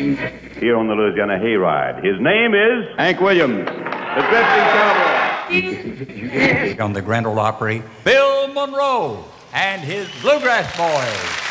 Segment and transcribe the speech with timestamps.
[0.00, 2.02] here on the Louisiana Hayride.
[2.04, 5.20] His name is Hank Williams, the drifting cowboy.
[6.80, 11.46] on the Grand Ole Opry, Bill Monroe and his Bluegrass Boys.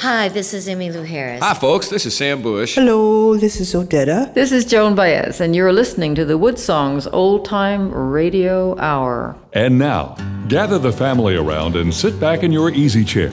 [0.00, 1.42] Hi, this is Emmylou Harris.
[1.42, 1.88] Hi, folks.
[1.88, 2.76] This is Sam Bush.
[2.76, 4.32] Hello, this is Odetta.
[4.32, 9.36] This is Joan Baez, and you're listening to the Wood Songs Old Time Radio Hour.
[9.52, 10.16] And now,
[10.48, 13.32] gather the family around and sit back in your easy chair.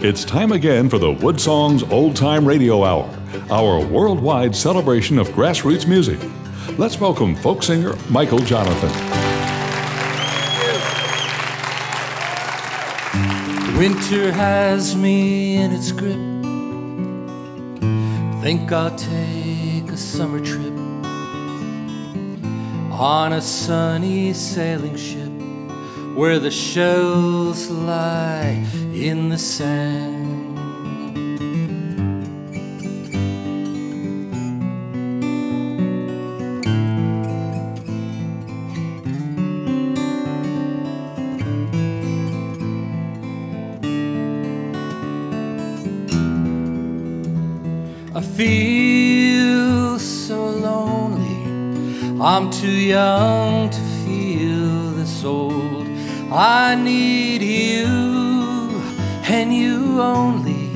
[0.00, 3.08] It's time again for the Wood Songs Old Time Radio Hour,
[3.50, 6.18] our worldwide celebration of grassroots music.
[6.78, 8.92] Let's welcome folk singer Michael Johnathon.
[13.78, 16.20] Winter has me in its grip.
[18.42, 20.72] Think I'll take a summer trip
[22.92, 25.32] on a sunny sailing ship
[26.16, 30.11] where the shells lie in the sand.
[52.42, 55.86] I'm too young to feel this old.
[56.32, 58.82] I need you
[59.30, 60.66] and you only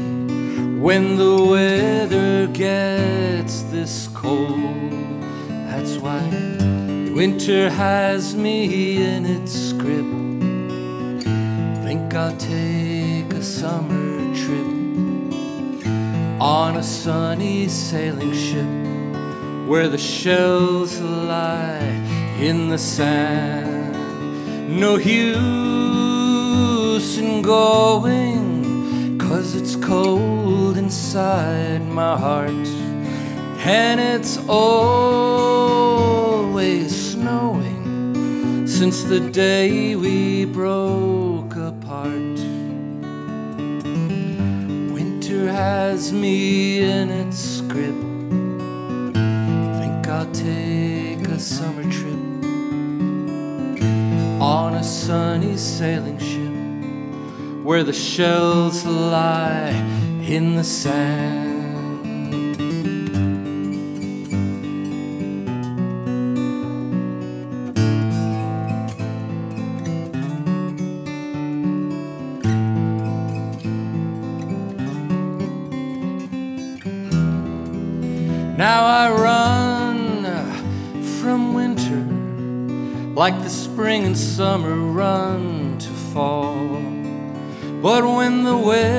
[0.79, 4.93] when the weather gets this cold.
[5.67, 6.23] That's why
[7.13, 10.07] winter has me in its grip.
[11.83, 14.71] Think I'll take a summer trip
[16.41, 18.87] on a sunny sailing ship
[19.67, 21.87] where the shells lie
[22.41, 23.95] in the sand.
[24.69, 25.29] No use
[27.17, 32.67] in going, cause it's cold inside my heart,
[33.65, 35.71] and it's always
[37.13, 42.41] snowing since the day we broke apart.
[44.97, 48.06] Winter has me in its grip.
[55.07, 59.71] Sunny sailing ship where the shells lie
[60.27, 61.47] in the sand.
[78.59, 82.03] Now I run uh, from winter
[83.15, 83.56] like the
[84.17, 86.81] summer run to fall.
[87.83, 88.93] But when the weather's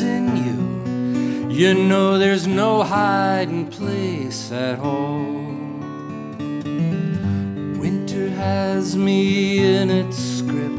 [0.00, 0.58] in you,
[1.48, 5.22] you know there's no hiding place at all.
[7.80, 10.72] Winter has me in its grip.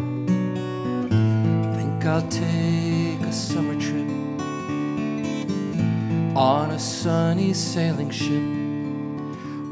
[1.78, 4.10] Think I'll take a summer trip
[6.36, 8.64] on a sunny sailing ship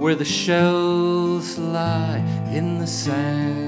[0.02, 3.62] where the shells lie in the sand.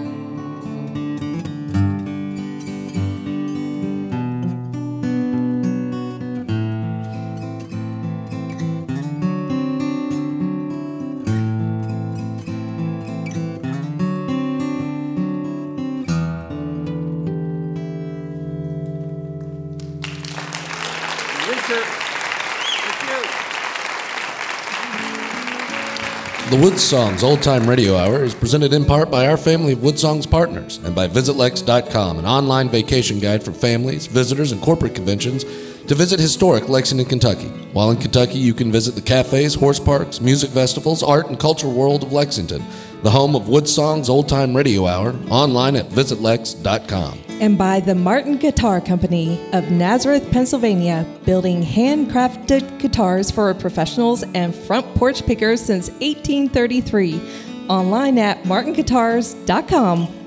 [26.53, 29.81] The Wood Songs Old Time Radio Hour is presented in part by our family of
[29.81, 34.94] Wood Songs partners and by VisitLex.com, an online vacation guide for families, visitors, and corporate
[34.94, 35.46] conventions
[35.88, 37.47] to visit historic Lexington, Kentucky.
[37.47, 41.74] While in Kentucky, you can visit the cafes, horse parks, music festivals, art, and cultural
[41.74, 42.63] world of Lexington,
[43.02, 47.22] the home of Wood Songs Old Time Radio Hour, online at VisitLex.com.
[47.41, 54.53] and by the Martin Guitar Company of Nazareth, Pennsylvania, building handcrafted guitars for professionals and
[54.53, 57.21] front porch pickers since 1833.
[57.68, 60.23] Online at martinguitars.com.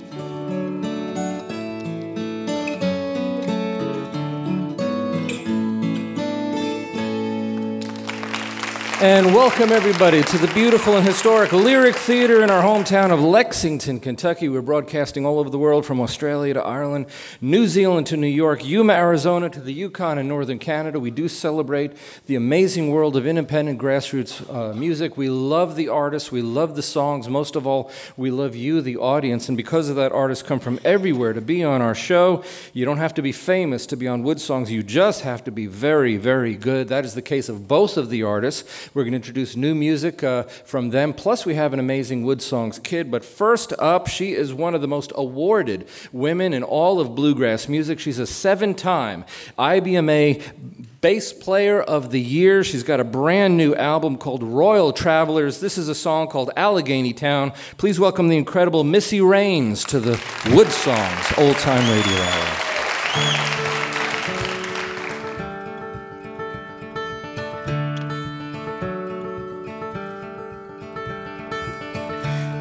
[9.07, 14.01] And welcome everybody to the beautiful and historic Lyric Theater in our hometown of Lexington,
[14.01, 14.49] Kentucky.
[14.49, 17.07] We're broadcasting all over the world from Australia to Ireland,
[17.41, 20.99] New Zealand to New York, Yuma, Arizona to the Yukon and northern Canada.
[20.99, 21.93] We do celebrate
[22.27, 25.17] the amazing world of independent grassroots uh, music.
[25.17, 27.29] We love the artists, we love the songs.
[27.29, 29.47] Most of all, we love you, the audience.
[29.49, 32.43] And because of that, artists come from everywhere to be on our show.
[32.73, 35.53] You don't have to be famous to be on Wood Songs, you just have to
[35.53, 36.89] be very, very good.
[36.89, 38.65] That is the case of both of the artists.
[38.97, 41.13] We're going to introduce new music uh, from them.
[41.13, 43.11] Plus, we have an amazing Wood Songs kid.
[43.11, 47.69] But first up, she is one of the most awarded women in all of bluegrass
[47.69, 48.01] music.
[48.01, 49.27] She's a seven time
[49.59, 52.65] IBMA bass player of the year.
[52.65, 55.61] She's got a brand new album called Royal Travelers.
[55.61, 57.53] This is a song called Allegheny Town.
[57.77, 60.19] Please welcome the incredible Missy Raines to the
[60.55, 63.76] Wood Songs Old Time Radio Hour.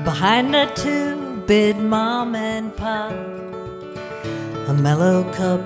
[0.06, 5.62] Behind a two-bit mom and pop, a Mallo Cup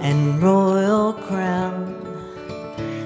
[0.00, 1.94] and royal crown,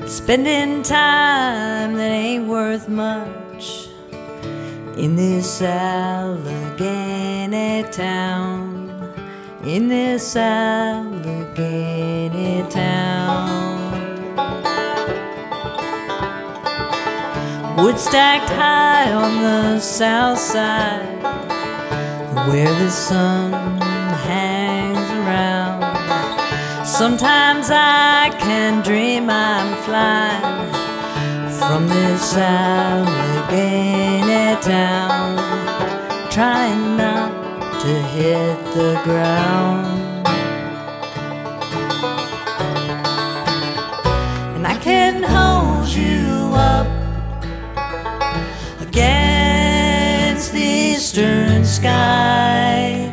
[0.06, 3.90] spending time that ain't worth much
[4.96, 7.02] in this Allegheny
[7.92, 8.90] town,
[9.62, 11.42] in this Allegheny
[12.70, 13.29] town.
[17.82, 21.22] Wood stacked high on the south side,
[22.46, 23.52] where the sun
[24.28, 25.80] hangs around.
[26.86, 30.70] Sometimes I can dream I'm flying
[31.58, 33.76] from this Allegheny
[34.60, 35.38] town,
[36.30, 37.32] trying not
[37.80, 39.86] to hit the ground.
[44.54, 45.49] And I can hold
[51.10, 53.12] eastern sky.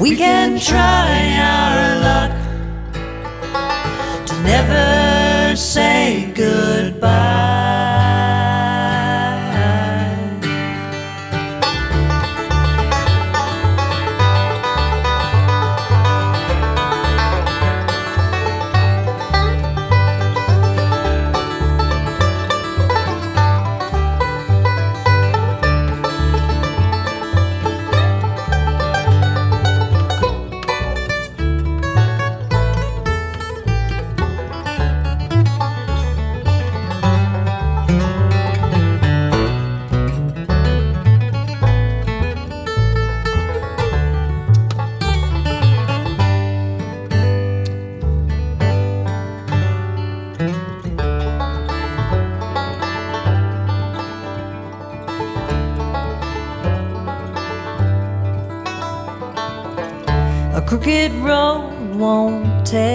[0.00, 2.32] We can try our luck
[4.26, 7.63] to never say goodbye.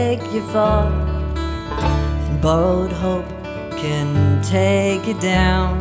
[0.10, 0.88] Take you far,
[1.38, 3.30] and borrowed hope
[3.78, 5.78] can take you down.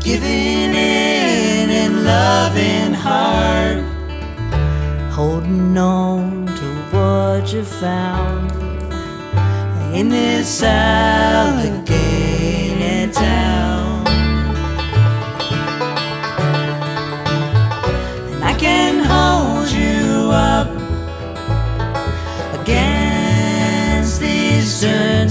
[0.00, 3.80] Giving in and loving heart,
[5.14, 8.52] holding on to what you found.
[9.94, 11.79] In this Allegheny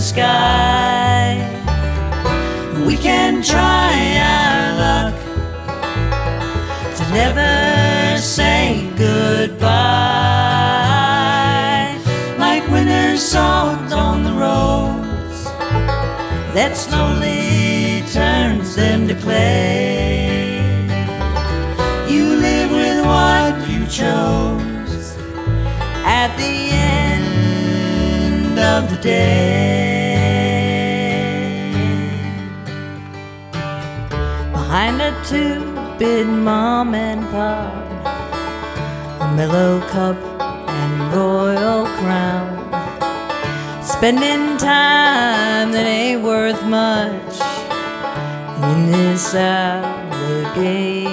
[0.10, 1.38] sky.
[2.88, 3.94] We can try
[4.34, 5.16] our luck
[6.98, 9.70] to never say goodbye.
[12.40, 15.40] Like when there's salt on the roads
[16.56, 20.58] that slowly turns them to clay.
[22.10, 25.16] You live with what you chose
[26.04, 26.56] at the
[26.96, 29.79] end of the day.
[34.80, 37.74] Behind a two-bit mom and pop,
[39.20, 40.16] a Mallo Cup
[40.70, 42.48] and royal crown.
[43.84, 47.42] Spending time that ain't worth much
[48.72, 51.09] in this Allegheny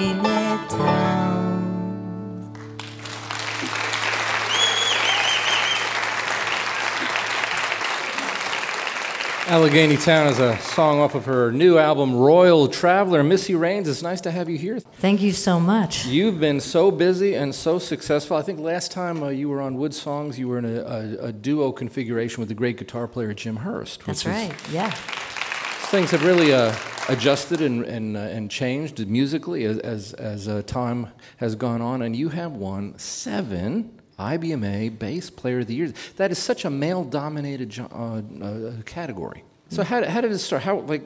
[9.47, 13.23] Allegheny Town is a song off of her new album, Royal Traveler.
[13.23, 14.81] Missy Raines, it's nice to have you here.
[14.81, 16.05] Thank you so much.
[16.05, 18.35] You've been so busy and so successful.
[18.35, 21.27] I think last time uh, you were on Wood Songs, you were in a, a,
[21.27, 24.05] a duo configuration with the great guitar player Jim Hurst.
[24.05, 24.69] That's which is right.
[24.69, 24.91] Yeah.
[24.91, 26.75] Things have really uh,
[27.07, 32.01] adjusted and, and, uh, and changed musically as, as, as uh, time has gone on,
[32.01, 35.93] and you have won seven IBMA Bass Player of the Year.
[36.15, 39.43] That is such a male-dominated uh, uh, category.
[39.69, 40.63] So how, how did it start?
[40.63, 41.03] How like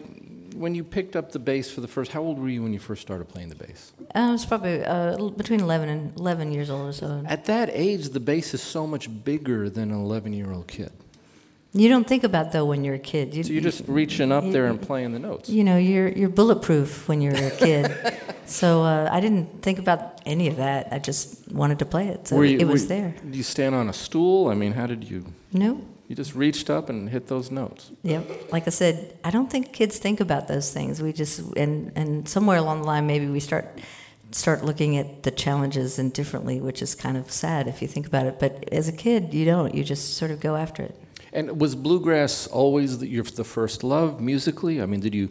[0.54, 2.12] when you picked up the bass for the first?
[2.12, 3.94] How old were you when you first started playing the bass?
[4.14, 7.24] I was probably uh, between 11 and 11 years old or so.
[7.26, 10.92] At that age, the bass is so much bigger than an 11-year-old kid.
[11.74, 13.34] You don't think about though when you're a kid.
[13.34, 15.50] You, so you're just reaching up you, there and playing the notes.
[15.50, 17.96] You know, you're you're bulletproof when you're a kid.
[18.46, 20.90] so uh, I didn't think about any of that.
[20.92, 22.28] I just wanted to play it.
[22.28, 23.16] So you, it was there.
[23.24, 24.50] Did you stand on a stool?
[24.50, 25.26] I mean, how did you?
[25.54, 25.82] No.
[26.10, 27.90] You just reached up and hit those notes.
[28.04, 28.52] Yep.
[28.52, 31.02] Like I said, I don't think kids think about those things.
[31.02, 33.80] We just and and somewhere along the line maybe we start
[34.32, 38.08] start looking at the challenges and differently, which is kind of sad if you think
[38.08, 38.40] about it.
[38.40, 39.74] But as a kid, you don't.
[39.74, 41.01] You just sort of go after it.
[41.34, 44.82] And was bluegrass always the, your the first love musically?
[44.82, 45.30] I mean, did you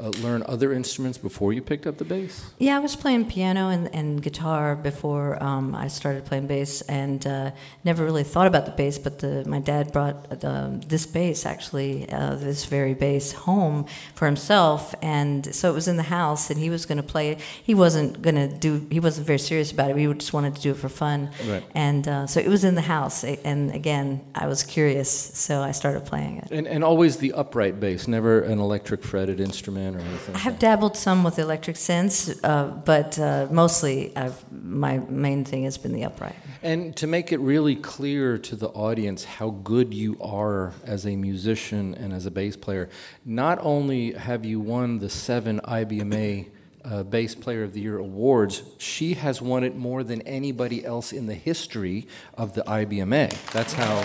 [0.00, 2.50] uh, learn other instruments before you picked up the bass?
[2.58, 7.26] Yeah, I was playing piano and, and guitar before um, I started playing bass, and
[7.26, 7.50] uh,
[7.84, 8.98] never really thought about the bass.
[8.98, 14.26] But the, my dad brought the, this bass, actually, uh, this very bass, home for
[14.26, 17.40] himself, and so it was in the house, and he was going to play it.
[17.40, 18.86] He wasn't going to do.
[18.90, 19.96] He wasn't very serious about it.
[19.96, 21.64] He just wanted to do it for fun, right.
[21.74, 23.24] and uh, so it was in the house.
[23.24, 26.50] And again, I was curious so I started playing it.
[26.50, 30.34] And, and always the upright bass, never an electric fretted instrument or anything.
[30.34, 35.64] I have dabbled some with electric synths, uh, but uh, mostly I've, my main thing
[35.64, 36.36] has been the upright.
[36.62, 41.16] And to make it really clear to the audience how good you are as a
[41.16, 42.88] musician and as a bass player,
[43.24, 46.48] not only have you won the seven IBMA
[46.84, 51.12] uh, Bass Player of the Year awards, she has won it more than anybody else
[51.12, 53.30] in the history of the IBMA.
[53.52, 54.00] That's how.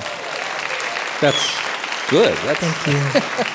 [1.19, 2.38] That's good.
[2.38, 3.43] That's Thank you.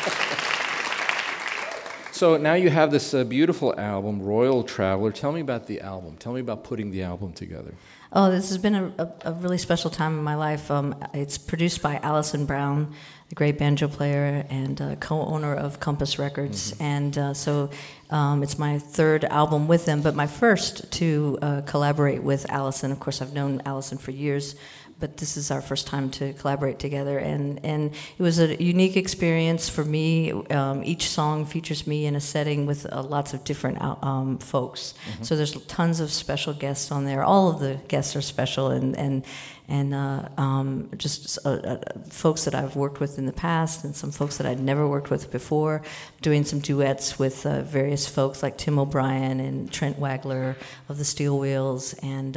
[2.12, 5.10] so now you have this uh, beautiful album, Royal Traveler.
[5.10, 6.16] Tell me about the album.
[6.18, 7.74] Tell me about putting the album together.
[8.12, 10.70] Oh, this has been a, a, a really special time in my life.
[10.70, 12.92] Um, it's produced by Alison Brown,
[13.30, 16.82] the great banjo player and uh, co-owner of Compass Records, mm-hmm.
[16.82, 17.70] and uh, so
[18.10, 22.92] um, it's my third album with them, but my first to uh, collaborate with Alison.
[22.92, 24.54] Of course, I've known Alison for years
[25.02, 28.96] but this is our first time to collaborate together, and and it was a unique
[28.96, 30.30] experience for me.
[30.30, 34.38] Um, each song features me in a setting with uh, lots of different uh, um,
[34.38, 34.94] folks.
[35.10, 35.24] Mm-hmm.
[35.24, 37.24] So there's tons of special guests on there.
[37.24, 39.24] All of the guests are special, and and
[39.66, 41.78] and uh, um, just uh, uh,
[42.08, 45.10] folks that I've worked with in the past, and some folks that I'd never worked
[45.10, 45.82] with before.
[46.20, 50.54] Doing some duets with uh, various folks like Tim O'Brien and Trent Wagler
[50.88, 52.36] of the Steel Wheels, and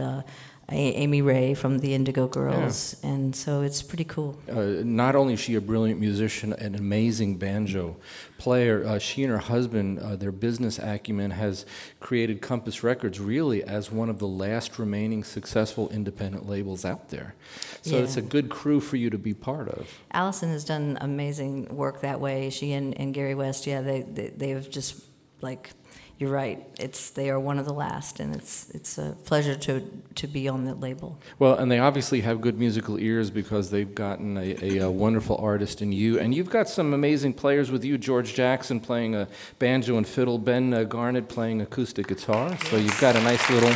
[0.69, 3.09] Amy Ray from the Indigo Girls, yeah.
[3.09, 4.39] and so it's pretty cool.
[4.49, 7.97] Uh, not only is she a brilliant musician, an amazing banjo
[8.39, 11.67] player, uh, she and her husband, uh, their business acumen has
[11.99, 17.35] created Compass Records really as one of the last remaining successful independent labels out there.
[17.83, 18.03] So yeah.
[18.03, 19.87] it's a good crew for you to be part of.
[20.11, 22.49] Alison has done amazing work that way.
[22.49, 24.99] She and, and Garry West, yeah, they, they they've just
[25.41, 25.69] like
[26.17, 26.65] you're right.
[26.79, 29.81] It's they are one of the last, and it's it's a pleasure to
[30.15, 31.19] to be on that label.
[31.39, 35.35] Well, and they obviously have good musical ears because they've gotten a, a, a, wonderful
[35.37, 37.97] artist in you, and you've got some amazing players with you.
[37.97, 39.27] George Jackson playing a
[39.59, 42.57] banjo and fiddle, Ben uh, Garnett playing acoustic guitar.
[42.69, 43.73] So you've got a nice little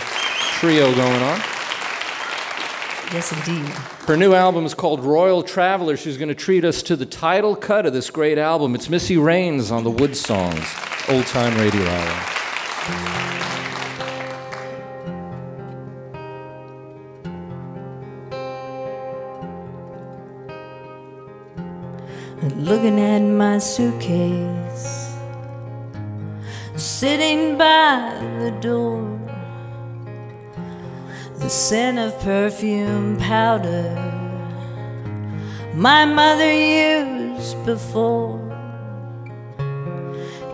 [0.60, 1.39] trio going on.
[3.12, 3.67] Yes, indeed.
[4.08, 5.98] Her new album is called Royal Traveler.
[5.98, 8.75] She's going to treat us to the title cut of this great album.
[8.75, 10.88] It's Missy Raines on the Wood Songs.
[11.10, 12.25] Old Time Radio Hour.
[22.58, 25.16] Looking at my suitcase,
[26.75, 29.20] sitting by the door,
[31.39, 33.96] the scent of perfume powder
[35.74, 38.49] my mother used before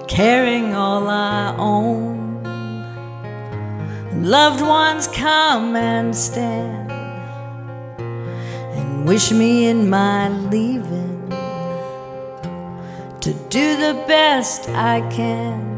[0.07, 2.43] carrying all I own.
[4.23, 6.91] Loved ones come and stand
[7.99, 11.29] and wish me in my leaving
[13.21, 15.75] to do the best I can.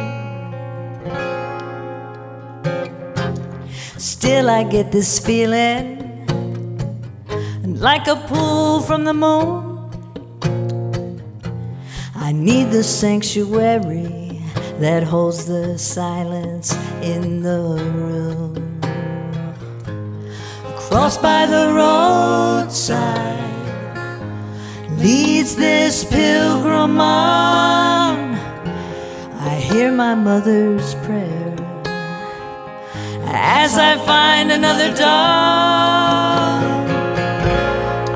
[3.97, 5.97] Still, I get this feeling
[7.63, 9.66] like a pull from the moon.
[12.27, 14.41] I need the sanctuary
[14.79, 17.61] that holds the silence in the
[17.95, 18.81] room.
[20.75, 23.39] Across by the roadside
[24.99, 28.35] leads this pilgrim on.
[29.49, 31.55] I hear my mother's prayer
[33.23, 36.61] as I find another dawn.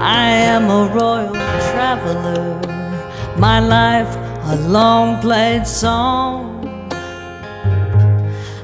[0.01, 1.31] I am a royal
[1.71, 2.59] traveler,
[3.41, 4.15] my life
[4.53, 6.61] a long played song.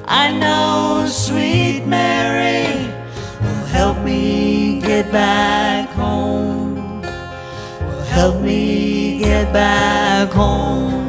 [0.05, 2.85] I know sweet Mary
[3.41, 11.06] will help me get back home, will help me get back home.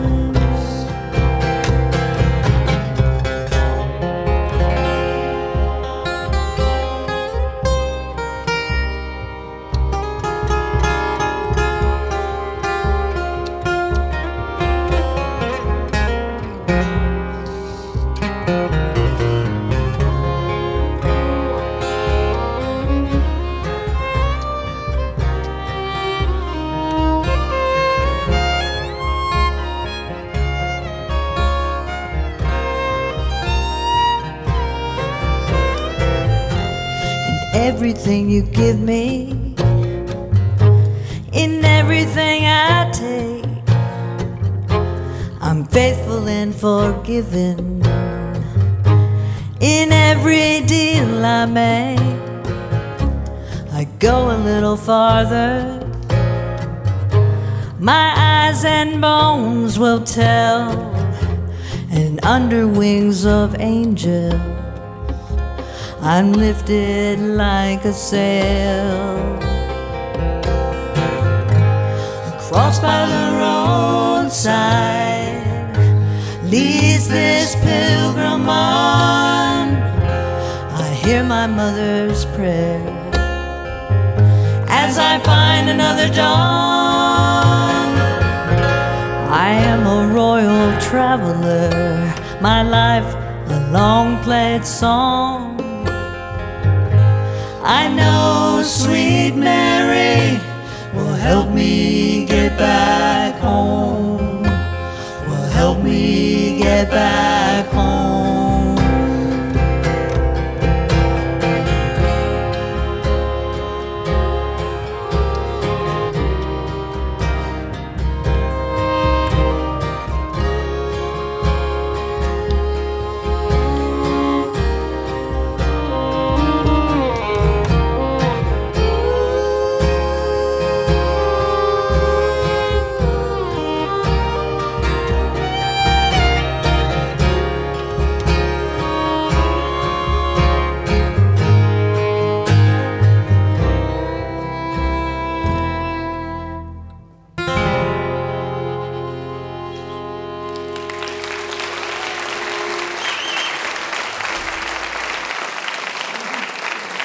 [37.78, 39.54] Everything you give me,
[41.32, 43.44] in everything I take.
[45.40, 47.80] I'm faithful and forgiving
[49.61, 52.00] in every deal I make.
[53.73, 55.78] I go a little farther.
[57.78, 60.73] My eyes and bones will tell,
[61.92, 64.57] and under wings of angels.
[66.08, 69.36] I'm lifted like a sail.
[72.32, 74.56] Across by the roadside
[76.44, 79.76] leads this pilgrim on.
[80.80, 82.80] I hear my mother's prayer
[84.66, 87.86] as I find another dawn.
[89.30, 93.14] I am a royal traveler, my life
[93.50, 95.67] a long played song.
[97.70, 100.40] I know sweet Mary
[100.94, 104.42] will help me get back home,
[105.28, 108.27] will help me get back home.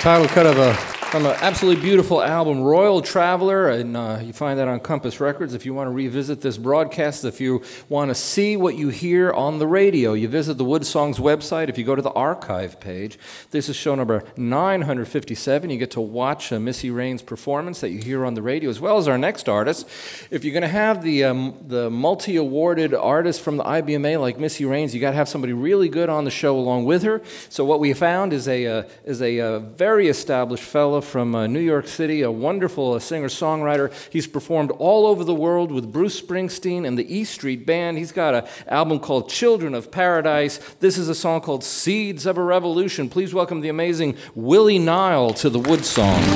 [0.03, 4.57] Title cut of a from an absolutely beautiful album, Royal Traveler, and uh, you find
[4.57, 5.53] that on Compass Records.
[5.53, 9.31] If you want to revisit this broadcast, if you want to see what you hear
[9.31, 11.69] on the radio, you visit the Wood Songs website.
[11.69, 13.19] If you go to the archive page,
[13.51, 15.69] this is show number 957.
[15.69, 18.79] You get to watch uh, Missy Raines' performance that you hear on the radio, as
[18.79, 19.87] well as our next artist.
[20.31, 24.65] If you're going to have the um, the multi-awarded artist from the IBMA like Missy
[24.65, 27.21] Raines, you got to have somebody really good on the show along with her.
[27.49, 31.47] So what we found is a uh, is a uh, very established fellow from uh,
[31.47, 33.93] New York City, a wonderful uh, singer songwriter.
[34.11, 37.97] He's performed all over the world with Bruce Springsteen and the E Street Band.
[37.97, 40.57] He's got an album called Children of Paradise.
[40.79, 43.09] This is a song called Seeds of a Revolution.
[43.09, 46.27] Please welcome the amazing Willie Nile to the Wood Songs,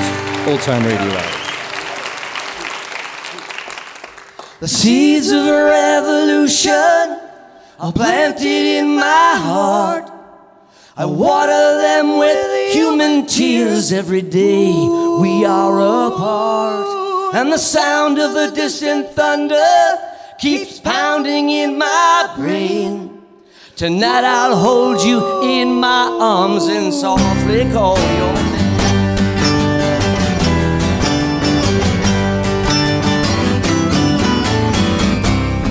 [0.46, 1.44] Old Time Radio Hour.
[4.60, 7.20] The seeds of a revolution
[7.78, 10.17] are planted in my heart.
[11.00, 14.72] I water them with human tears every day.
[15.20, 17.36] We are apart.
[17.36, 19.62] And the sound of the distant thunder
[20.40, 23.22] keeps pounding in my brain.
[23.76, 28.56] Tonight I'll hold you in my arms and softly call your name.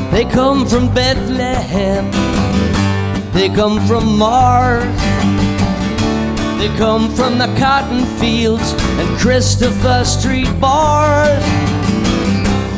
[0.10, 2.12] They come from Bethlehem.
[3.34, 5.17] They come from Mars.
[6.68, 11.42] They come from the cotton fields and Christopher Street bars.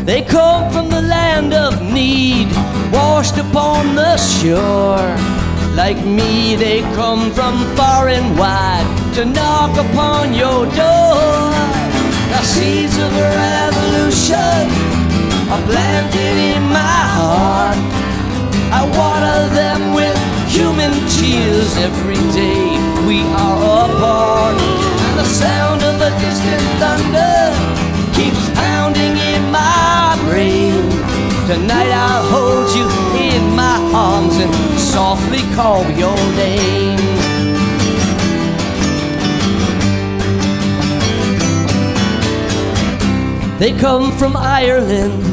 [0.06, 2.50] They come from the land of need,
[2.94, 5.10] washed upon the shore.
[5.76, 11.50] Like me, they come from far and wide to knock upon your door.
[12.30, 14.66] The seeds of a revolution
[15.50, 17.80] are planted in my heart.
[18.72, 20.20] I water them with
[23.10, 23.58] we are
[23.90, 24.56] apart.
[25.06, 27.38] And the sound of the distant thunder
[28.14, 30.78] keeps pounding in my brain.
[31.50, 32.86] Tonight I'll hold you
[33.18, 37.00] in my arms and softly call your name.
[43.58, 45.24] They come from Ireland.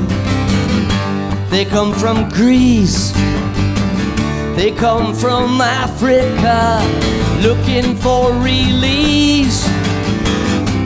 [1.50, 3.12] They come from Greece.
[4.56, 6.80] They come from Africa
[7.42, 9.68] looking for release.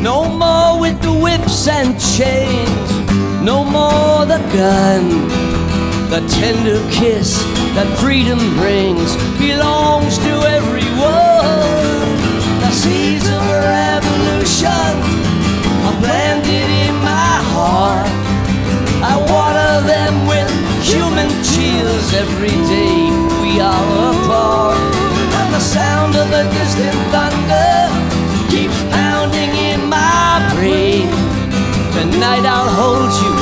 [0.03, 2.91] No more with the whips and chains.
[3.45, 5.29] No more the gun.
[6.11, 7.39] The tender kiss
[7.77, 12.11] that freedom brings belongs to everyone.
[12.67, 14.91] The seeds of revolution
[15.87, 18.11] are planted in my heart.
[19.07, 20.51] I water them with
[20.83, 23.20] human tears every day
[23.61, 24.77] are apart.
[25.39, 27.77] And the sound of the distant thunder
[28.51, 31.09] keeps pounding in my brain.
[31.93, 33.33] Tonight I'll hold you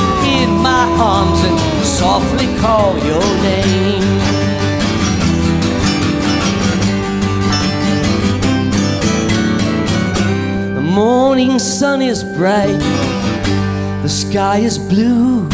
[0.41, 4.03] in my arms and softly call your name.
[10.75, 12.79] The morning sun is bright,
[14.03, 15.48] the sky is blue.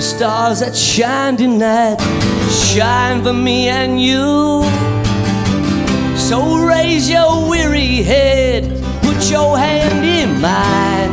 [0.00, 2.00] The stars that shine tonight
[2.48, 4.64] shine for me and you.
[6.16, 8.64] So raise your weary head,
[9.02, 11.12] put your hand in mine.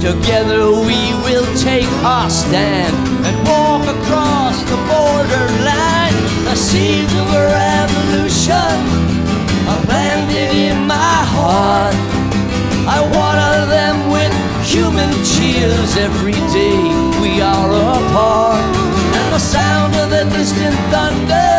[0.00, 6.16] Together we will take our stand and walk across the borderline.
[6.48, 8.76] The seeds of a revolution
[9.68, 11.94] are planted in my heart.
[12.88, 16.76] I water them with human cheers every day
[17.20, 18.64] we are apart.
[19.16, 21.52] And the sound of the distant thunder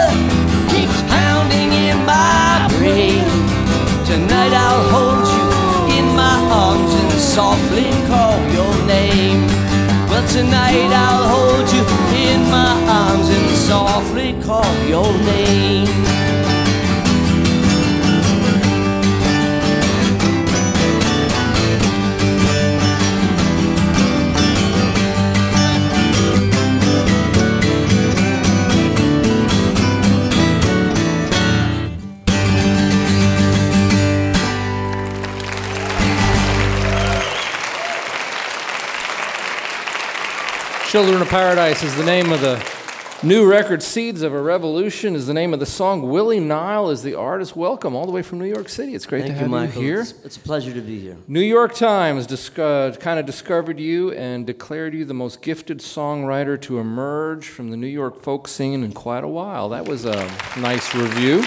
[0.70, 3.24] keeps pounding in my brain.
[4.06, 5.46] Tonight I'll hold you
[5.98, 9.48] in my arms and softly call your name.
[10.10, 11.86] Well, tonight I'll hold you
[12.16, 16.31] in my arms and softly call your name.
[40.91, 42.62] Children of Paradise is the name of the
[43.23, 43.82] new record.
[43.82, 46.10] Seeds of a Revolution is the name of the song.
[46.10, 47.56] Willie Nile is the artist.
[47.56, 48.93] Welcome all the way from New York City.
[48.93, 49.82] It's great Thank to you, have you, Michael.
[49.82, 50.01] here.
[50.01, 51.15] It's, it's a pleasure to be here.
[51.30, 55.80] New York Times disco- uh, kind of discovered you and declared you the most gifted
[55.80, 59.69] songwriter to emerge from the New York folk scene in quite a while.
[59.69, 61.45] That was a nice review.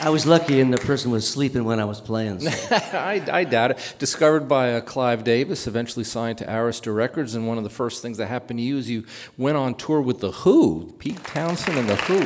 [0.00, 2.38] I was lucky, and the person was sleeping when I was playing.
[2.40, 2.50] so.
[2.92, 3.94] I, I doubt it.
[3.98, 8.00] Discovered by uh, Clive Davis, eventually signed to Arista Records, and one of the first
[8.00, 9.04] things that happened to you is you
[9.36, 12.20] went on tour with The Who, Pete Townshend and The Who.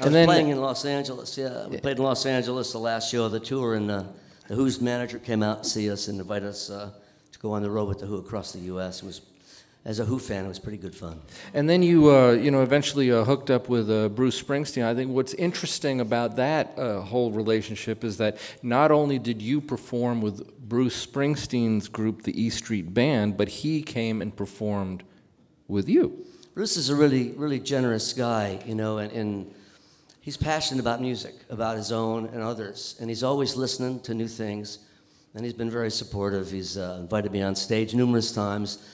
[0.00, 1.36] I was playing in Los Angeles.
[1.36, 4.04] Yeah, we played in Los Angeles the last show of the tour, and uh,
[4.48, 6.92] the Who's manager came out to see us and invite us uh,
[7.32, 9.02] to go on the road with the Who across the U.S.
[9.02, 9.20] It was,
[9.84, 11.20] as a Who fan, it was pretty good fun.
[11.54, 14.84] And then you, uh, you know, eventually uh, hooked up with uh, Bruce Springsteen.
[14.84, 19.60] I think what's interesting about that uh, whole relationship is that not only did you
[19.60, 25.02] perform with Bruce Springsteen's group, the E Street Band, but he came and performed
[25.66, 26.26] with you.
[26.54, 29.54] Bruce is a really, really generous guy, you know, and, and
[30.20, 34.28] he's passionate about music, about his own and others, and he's always listening to new
[34.28, 34.80] things.
[35.32, 36.50] And he's been very supportive.
[36.50, 38.84] He's uh, invited me on stage numerous times,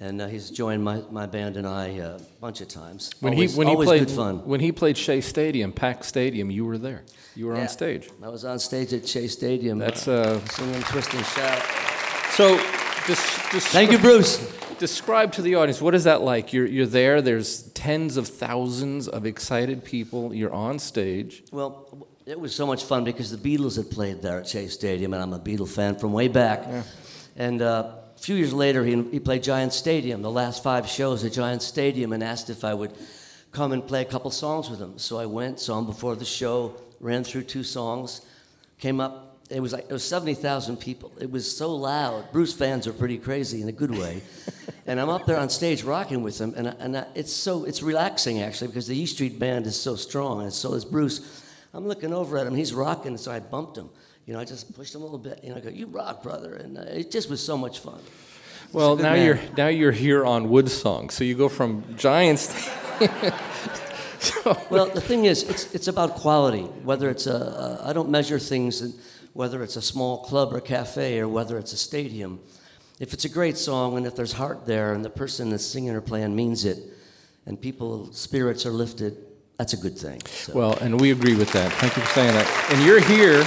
[0.00, 3.10] and uh, he's joined my, my band and I uh, a bunch of times.
[3.20, 4.10] When always, he when he played
[4.44, 7.02] when he played Shea Stadium, packed stadium, you were there.
[7.34, 7.62] You were Yeah.
[7.62, 8.08] on stage.
[8.22, 9.78] I was on stage at Shea Stadium.
[9.78, 11.62] That's uh, singing "Twist and Shout."
[12.32, 12.56] So,
[13.06, 14.52] dis- dis- Thank you, Bruce.
[14.78, 16.52] Describe to the audience what is that like?
[16.52, 17.22] You're you're there.
[17.22, 20.34] There's tens of thousands of excited people.
[20.34, 21.42] You're on stage.
[21.50, 25.14] Well, it was so much fun because the Beatles had played there at Shea Stadium,
[25.14, 26.66] and I'm a Beatle fan from way back.
[27.36, 31.22] And uh, a few years later, he, he played Giant Stadium, the last five shows
[31.24, 32.92] at Giant Stadium, and asked if I would
[33.52, 34.98] come and play a couple songs with him.
[34.98, 38.22] So I went, saw him before the show, ran through two songs,
[38.78, 39.22] came up.
[39.48, 41.12] It was like it was seventy thousand people.
[41.20, 42.32] It was so loud.
[42.32, 44.22] Bruce fans are pretty crazy in a good way,
[44.86, 47.64] and I'm up there on stage rocking with him, and I, and I, it's so
[47.64, 51.44] it's relaxing actually because the E Street Band is so strong, and so is Bruce.
[51.72, 52.56] I'm looking over at him.
[52.56, 53.90] He's rocking, so I bumped him.
[54.26, 55.40] You know, I just pushed him a little bit.
[55.44, 58.00] You know, I go, "You rock, brother," and uh, it just was so much fun.
[58.72, 59.24] Well, now man.
[59.24, 61.10] you're now you're here on Wood Song.
[61.10, 62.68] So you go from Giants.
[64.68, 66.62] well, the thing is, it's, it's about quality.
[66.62, 67.36] Whether it's a,
[67.84, 68.94] a I don't measure things, in,
[69.32, 72.40] whether it's a small club or cafe or whether it's a stadium.
[72.98, 75.90] If it's a great song and if there's heart there and the person that's singing
[75.90, 76.78] or playing means it,
[77.44, 79.16] and people's spirits are lifted,
[79.56, 80.20] that's a good thing.
[80.26, 80.52] So.
[80.54, 81.70] Well, and we agree with that.
[81.74, 82.70] Thank you for saying that.
[82.72, 83.44] And you're here.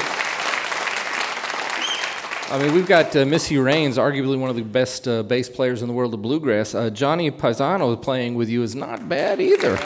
[2.52, 5.84] I mean, we've got uh, Missy Raines, arguably one of the best uh, bass players
[5.84, 6.74] in the world of bluegrass.
[6.74, 9.78] Uh, Johnny Pisano playing with you is not bad either.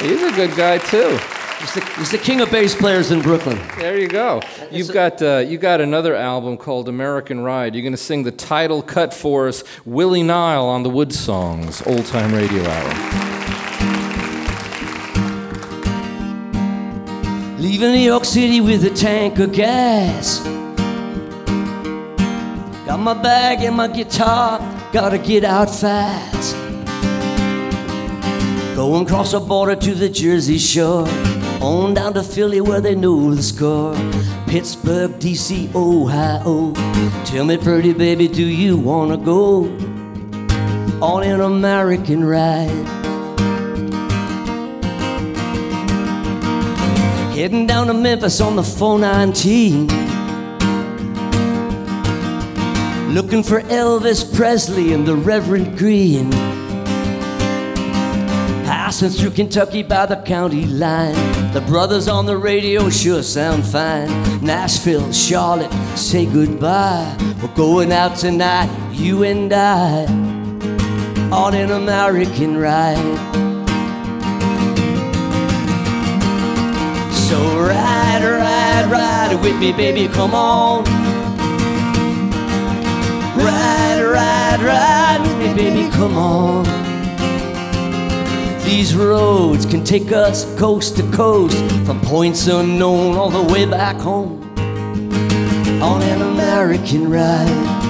[0.00, 1.16] He's a good guy too.
[1.60, 3.60] He's the, he's the king of bass players in Brooklyn.
[3.78, 4.42] There you go.
[4.72, 7.76] You've got uh, you got another album called American Ride.
[7.76, 11.80] You're going to sing the title cut for us, Willie Nile on the Wood Songs,
[11.86, 12.94] Old Time Radio Hour.
[17.60, 20.44] Leaving New York City with a tank of gas.
[22.86, 24.60] Got my bag and my guitar,
[24.92, 26.54] gotta get out fast.
[28.76, 31.08] Going across the border to the Jersey Shore.
[31.62, 33.94] On down to Philly where they know the score.
[34.46, 36.74] Pittsburgh, DC, Ohio.
[37.24, 39.64] Tell me, pretty baby, do you wanna go
[41.00, 42.68] on an American ride?
[47.34, 50.13] Heading down to Memphis on the 419.
[53.14, 56.32] Looking for Elvis Presley and the Reverend Green.
[58.64, 61.14] Passing through Kentucky by the county line.
[61.52, 64.08] The brothers on the radio sure sound fine.
[64.44, 67.16] Nashville, Charlotte, say goodbye.
[67.40, 70.06] We're going out tonight, you and I,
[71.30, 72.96] on an American ride.
[77.28, 81.03] So ride, ride, ride with me, baby, come on.
[83.44, 86.64] Ride, ride, ride with me, baby, come on.
[88.64, 93.96] These roads can take us coast to coast, from points unknown all the way back
[93.96, 94.42] home.
[95.82, 97.84] On an American ride.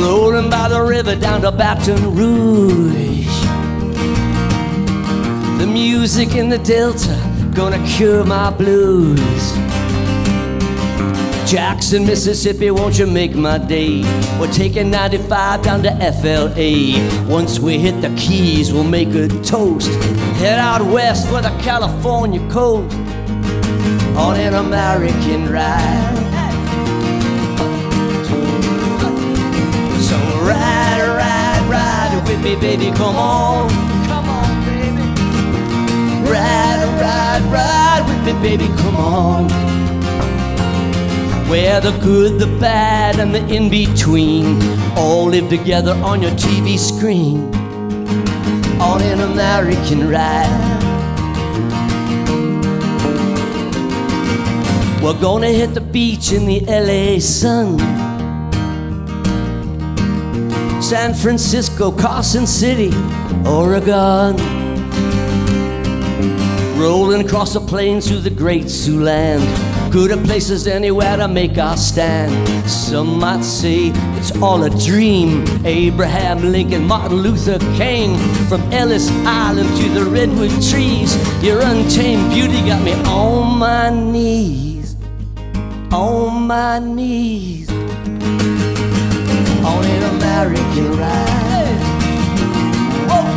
[0.00, 3.42] Rolling by the river down to Baton Rouge.
[5.58, 7.18] The music in the Delta
[7.54, 9.61] gonna cure my blues.
[11.52, 14.00] Jackson, Mississippi, won't you make my day?
[14.40, 17.28] We're taking 95 down to FLA.
[17.30, 19.90] Once we hit the Keys, we'll make a toast.
[20.40, 22.94] Head out west for the California coast
[24.16, 26.16] on an American ride.
[30.00, 33.68] So ride, ride, ride with me, baby, come on.
[34.06, 36.30] Come on, baby.
[36.30, 39.71] Ride, ride, ride with me, baby, come on.
[41.52, 44.62] Where the good, the bad, and the in between
[44.96, 47.54] all live together on your TV screen
[48.80, 50.48] on an American ride.
[55.02, 57.78] We're gonna hit the beach in the LA sun.
[60.80, 62.92] San Francisco, Carson City,
[63.44, 64.36] Oregon
[66.80, 69.71] rolling across the plains through the great Siouxland.
[69.92, 72.32] Good at places anywhere to make our stand.
[72.68, 75.44] Some might say it's all a dream.
[75.66, 78.16] Abraham Lincoln, Martin Luther King,
[78.48, 81.14] from Ellis Island to the redwood trees.
[81.44, 84.96] Your untamed beauty got me on my knees,
[85.92, 87.84] on my knees, on
[89.84, 91.82] an American ride.
[93.12, 93.28] Oh,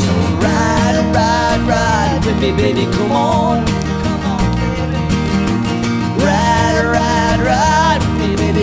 [0.00, 1.04] so ride,
[1.68, 2.86] ride with me, baby.
[2.96, 3.66] Come on,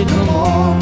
[0.05, 0.79] baby, come on.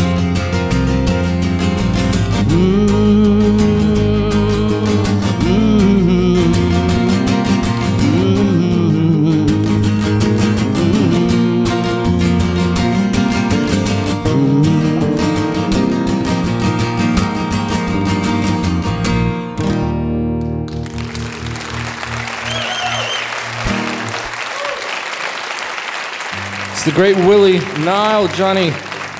[26.85, 28.71] The great Willie Nile, Johnny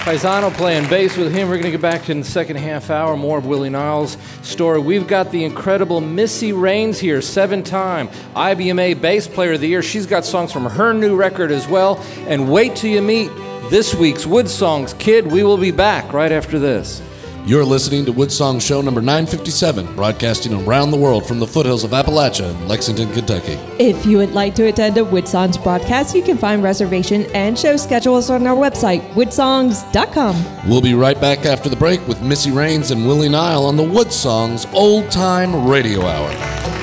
[0.08, 1.50] Pisano playing bass with him.
[1.50, 4.80] We're going to get back in the second half hour, more of Willie Nile's story.
[4.80, 9.84] We've got the incredible Missy Raines here, seven time IBMA Bass Player of the Year.
[9.84, 11.98] She's got songs from her new record as well.
[12.20, 13.28] And wait till you meet
[13.70, 15.30] this week's Wood Songs Kid.
[15.30, 17.02] We will be back right after this.
[17.48, 21.92] You're listening to Woodsong Show number 957, broadcasting around the world from the foothills of
[21.92, 23.54] Appalachia in Lexington, Kentucky.
[23.80, 27.78] If you would like to attend a Woodsongs broadcast, you can find reservation and show
[27.78, 30.70] schedules on our website, woodsongs.com.
[30.70, 33.84] We'll be right back after the break with Missy Raines and Willie Nile on the
[33.84, 36.77] Woodsongs Old Time Radio Hour.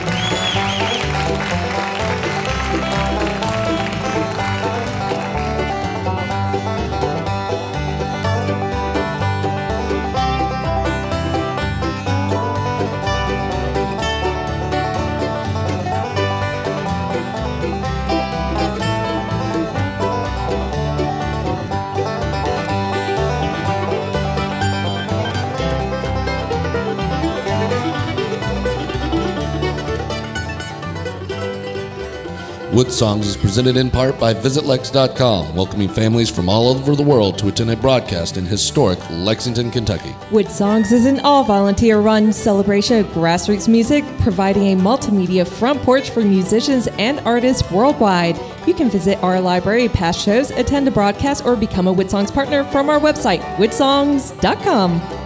[32.75, 37.39] Wood Songs is presented in part by VisitLex.com, welcoming families from all over the world
[37.39, 40.13] to attend a broadcast in historic Lexington, Kentucky.
[40.33, 46.11] Woodsongs is an all volunteer run celebration of grassroots music, providing a multimedia front porch
[46.11, 48.41] for musicians and artists worldwide.
[48.67, 52.65] You can visit our library, past shows, attend a broadcast, or become a Woodsongs partner
[52.65, 55.24] from our website, woodsongs.com.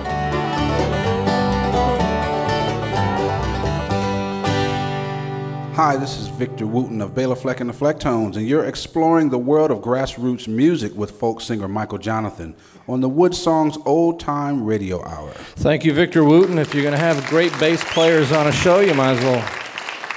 [5.78, 9.38] Hi, this is Victor Wooten of Bela Fleck and the Flecktones, and you're exploring the
[9.38, 12.54] world of grassroots music with folk singer Michael Johnathon
[12.88, 15.30] on the Woodsongs Old Time Radio Hour.
[15.30, 16.58] Thank you, Victor Wooten.
[16.58, 19.67] If you're going to have great bass players on a show, you might as well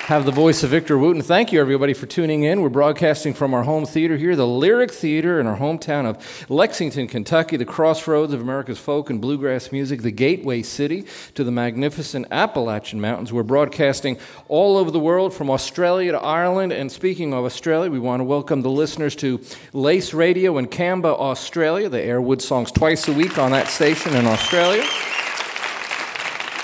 [0.05, 1.21] have the voice of Victor Wooten.
[1.21, 2.61] Thank you, everybody, for tuning in.
[2.61, 7.07] We're broadcasting from our home theater here, the Lyric Theater in our hometown of Lexington,
[7.07, 12.25] Kentucky, the crossroads of America's folk and bluegrass music, the gateway city to the magnificent
[12.31, 13.31] Appalachian Mountains.
[13.31, 16.73] We're broadcasting all over the world, from Australia to Ireland.
[16.73, 19.39] And speaking of Australia, we want to welcome the listeners to
[19.71, 21.89] Lace Radio in Canberra, Australia.
[21.89, 24.83] They air Wood songs twice a week on that station in Australia.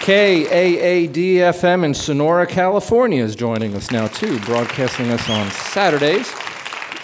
[0.07, 6.33] KAADFM in Sonora, California is joining us now, too, broadcasting us on Saturdays.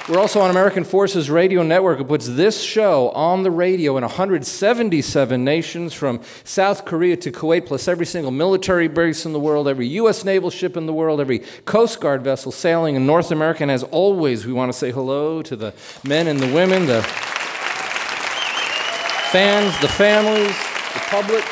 [0.07, 1.99] We're also on American Forces Radio Network.
[1.99, 7.65] It puts this show on the radio in 177 nations, from South Korea to Kuwait,
[7.65, 10.23] plus every single military base in the world, every U.S.
[10.23, 13.63] naval ship in the world, every Coast Guard vessel sailing in North America.
[13.63, 15.73] And as always, we want to say hello to the
[16.05, 17.01] men and the women, the
[19.29, 20.55] fans, the families,
[20.93, 21.43] the public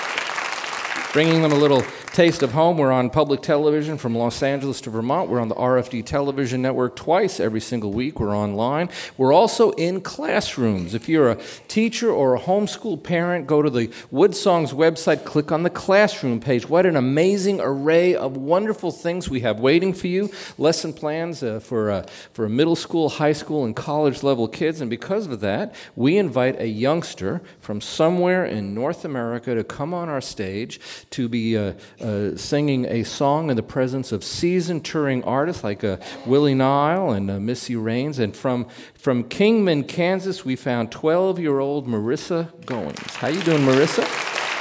[1.14, 1.82] bringing them a little
[2.14, 2.78] taste of home.
[2.78, 5.30] We're on public television from Los Angeles to Vermont.
[5.30, 8.20] We're on the RFD television network twice every single week.
[8.20, 8.90] We're online.
[9.18, 10.94] We're also in classrooms.
[10.94, 15.64] If you're a teacher or a homeschool parent, go to the Woodsongs website, click on
[15.64, 16.68] the classroom page.
[16.68, 20.30] What an amazing array of wonderful things we have waiting for you.
[20.58, 24.82] Lesson plans uh, for, uh, for middle school, high school, and college level kids.
[24.82, 29.94] And because of that, we invite a youngster from somewhere in North America to come
[29.94, 31.72] on our stage to be uh,
[32.02, 37.12] uh, singing a song in the presence of seasoned touring artists like uh, Willie Nile
[37.12, 38.20] and uh, Missy Raines.
[38.20, 43.16] And from, from Kingman, Kansas, we found 12 year old Marissa Goings.
[43.16, 44.04] How you doing, Marissa?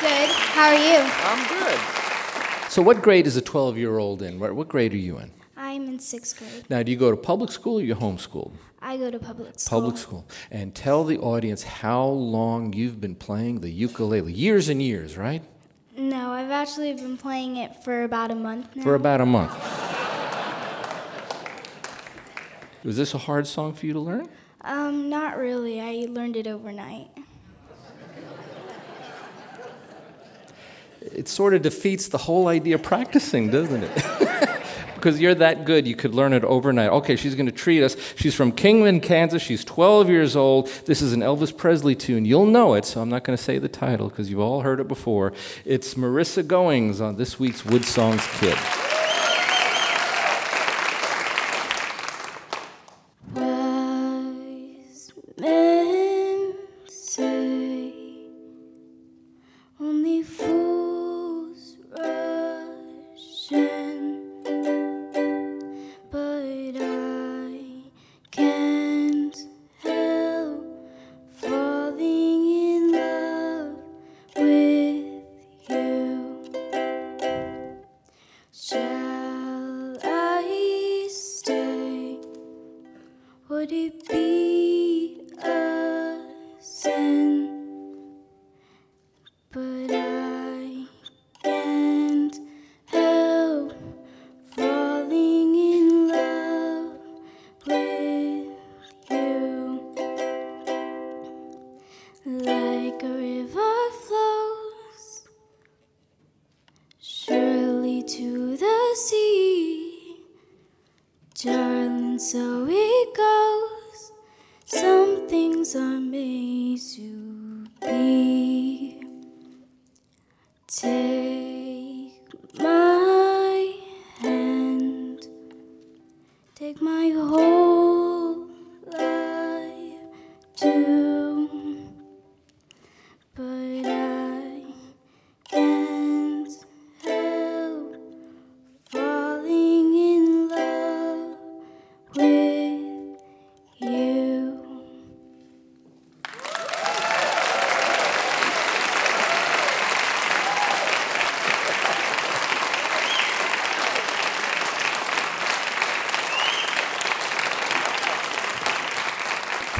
[0.00, 0.31] Good.
[0.31, 1.11] How are you?
[1.24, 2.70] I'm good.
[2.70, 4.38] So, what grade is a 12 year old in?
[4.38, 5.33] What, what grade are you in?
[5.57, 6.64] I'm in sixth grade.
[6.70, 8.53] Now, do you go to public school or you homeschooled?
[8.83, 9.81] I go to public school.
[9.81, 10.26] Public school.
[10.50, 14.33] And tell the audience how long you've been playing the ukulele.
[14.33, 15.42] Years and years, right?
[16.00, 18.84] No, I've actually been playing it for about a month now.
[18.84, 19.52] For about a month.
[22.82, 24.26] Was this a hard song for you to learn?
[24.62, 25.78] Um, not really.
[25.78, 27.08] I learned it overnight.
[31.02, 34.50] It sort of defeats the whole idea of practicing, doesn't it?
[35.00, 36.90] because you're that good, you could learn it overnight.
[36.90, 37.96] Okay, she's going to treat us.
[38.16, 39.42] She's from Kingman, Kansas.
[39.42, 40.68] She's 12 years old.
[40.84, 42.24] This is an Elvis Presley tune.
[42.24, 44.78] You'll know it, so I'm not going to say the title because you've all heard
[44.78, 45.32] it before.
[45.64, 48.89] It's Marissa Goings on this week's Woodsongs Kid.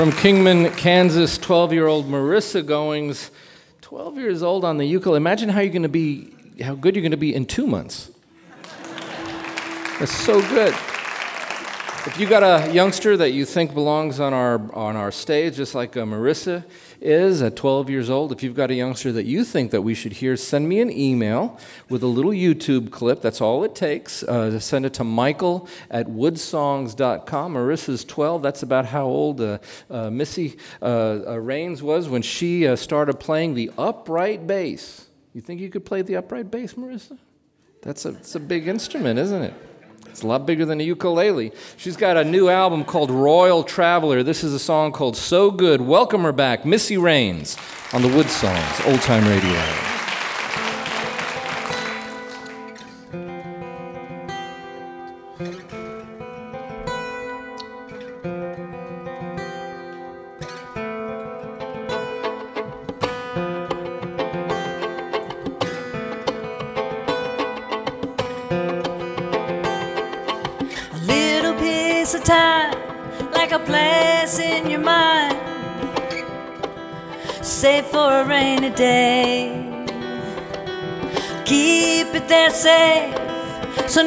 [0.01, 3.31] From Kingman, Kansas, 12 year old Marissa Goings,
[3.83, 5.19] 12 years old on the ukulele.
[5.19, 6.33] Imagine how you're going to be,
[6.63, 8.11] how good you're going to be in two months.
[9.99, 10.75] That's so good.
[12.07, 15.75] If you got a youngster that you think belongs on our, on our stage, just
[15.75, 16.65] like uh, Marissa
[16.99, 19.93] is at 12 years old, if you've got a youngster that you think that we
[19.93, 21.59] should hear, send me an email
[21.91, 23.21] with a little YouTube clip.
[23.21, 24.23] That's all it takes.
[24.23, 27.53] Uh, send it to michael at woodsongs.com.
[27.53, 28.43] Marissa's 12.
[28.43, 29.59] That's about how old uh,
[29.91, 30.85] uh, Missy uh,
[31.27, 35.07] uh, Raines was when she started playing the upright bass.
[35.35, 37.19] You think you could play the upright bass, Marissa?
[37.83, 39.55] That's a, that's a big instrument, isn't it?
[40.11, 41.53] It's a lot bigger than a ukulele.
[41.77, 44.25] She's got a new album called Royal Traveller.
[44.25, 45.81] This is a song called So Good.
[45.81, 47.57] Welcome her back, Missy Raines,
[47.93, 50.00] on the Wood Songs, Old Time Radio.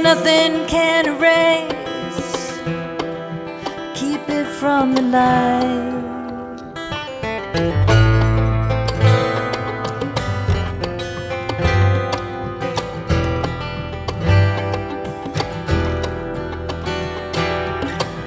[0.03, 2.59] Nothing can erase.
[3.95, 5.93] Keep it from the light.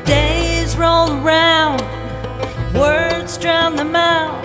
[0.06, 1.82] Days roll around,
[2.74, 4.42] words drown them out.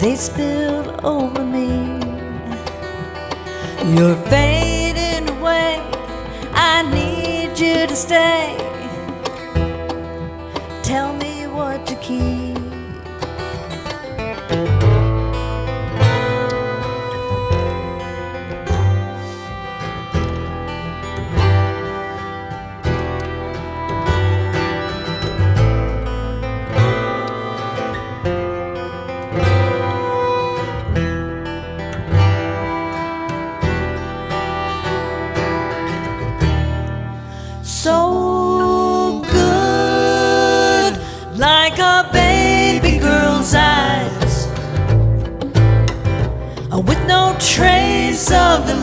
[0.00, 1.96] They spill over me.
[3.86, 4.85] Fading away.
[6.78, 8.65] I need you to stay.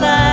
[0.00, 0.23] Trace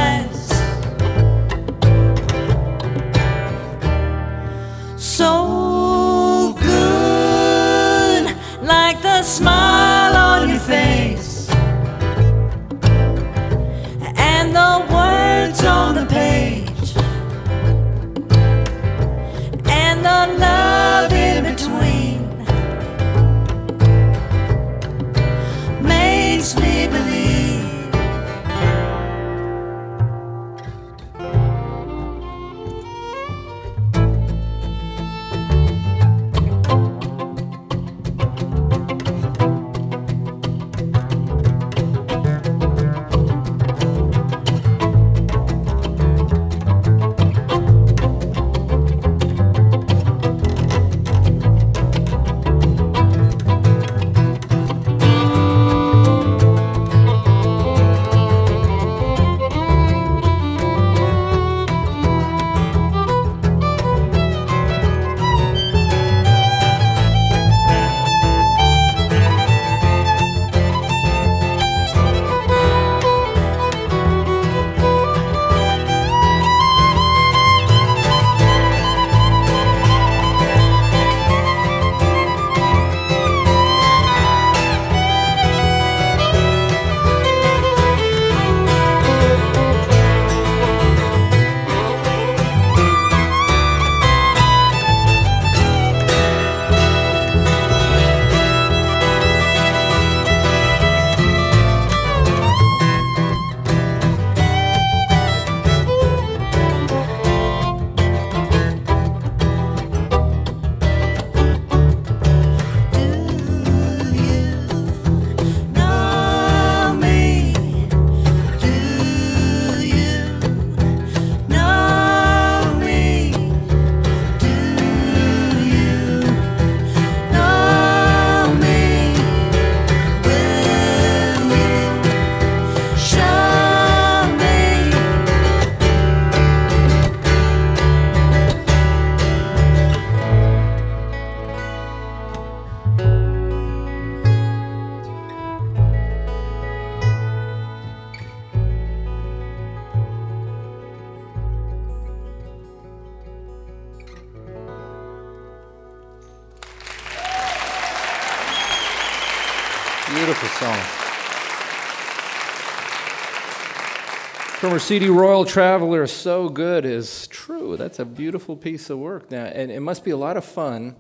[164.62, 167.76] From her CD Royal Traveller, So Good is true.
[167.78, 169.32] That's a beautiful piece of work.
[169.32, 170.96] Now, and it must be a lot of fun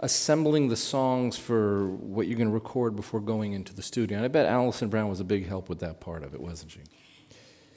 [0.00, 4.18] assembling the songs for what you're going to record before going into the studio.
[4.18, 6.72] And I bet Alison Brown was a big help with that part of it, wasn't
[6.72, 6.80] she?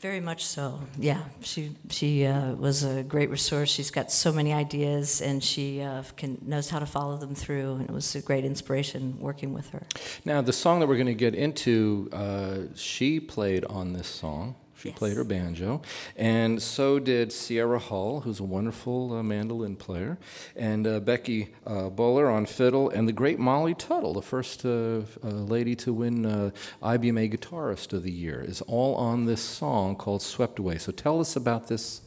[0.02, 0.82] Very much so.
[0.98, 3.70] Yeah, she she uh, was a great resource.
[3.70, 7.76] She's got so many ideas, and she uh, can knows how to follow them through.
[7.76, 9.88] And it was a great inspiration working with her.
[10.26, 14.56] Now, the song that we're going to get into, uh, she played on this song.
[14.82, 15.82] She played her banjo,
[16.16, 20.18] and so did Sierra Hull, who's a wonderful uh, mandolin player,
[20.56, 24.70] and uh, Becky uh, Buller on fiddle, and the great Molly Tuttle, the first uh,
[24.70, 26.52] uh, lady to win uh,
[26.82, 31.20] IBMA Guitarist of the Year, is all on this song called "Swept Away." So tell
[31.20, 32.02] us about this